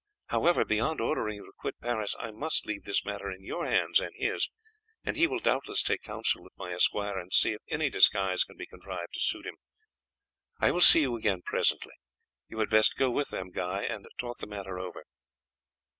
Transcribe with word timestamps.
However, 0.29 0.65
beyond 0.65 0.99
ordering 0.99 1.35
you 1.35 1.45
to 1.45 1.51
quit 1.59 1.79
Paris, 1.79 2.15
I 2.19 2.31
must 2.31 2.65
leave 2.65 2.85
this 2.85 3.05
matter 3.05 3.29
in 3.29 3.43
your 3.43 3.67
hands 3.67 3.99
and 3.99 4.09
his, 4.15 4.49
and 5.05 5.15
he 5.15 5.27
will 5.27 5.37
doubtless 5.37 5.83
take 5.83 6.01
counsel 6.01 6.41
with 6.43 6.57
my 6.57 6.73
esquire 6.73 7.19
and 7.19 7.31
see 7.31 7.51
if 7.51 7.61
any 7.67 7.87
disguise 7.91 8.43
can 8.43 8.57
be 8.57 8.65
contrived 8.65 9.13
to 9.13 9.21
suit 9.21 9.45
him. 9.45 9.57
I 10.59 10.71
will 10.71 10.79
see 10.79 11.01
you 11.01 11.15
again 11.15 11.43
presently. 11.45 11.93
You 12.47 12.57
had 12.57 12.71
best 12.71 12.95
go 12.97 13.11
with 13.11 13.29
them, 13.29 13.51
Guy, 13.51 13.83
and 13.83 14.07
talk 14.17 14.37
the 14.39 14.47
matter 14.47 14.79
over." 14.79 15.03